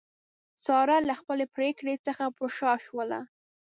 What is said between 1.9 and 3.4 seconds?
څخه په شا شوله.